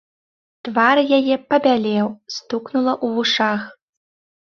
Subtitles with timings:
[0.67, 2.07] Твар яе пабялеў,
[2.39, 3.73] стукнула ў вушах.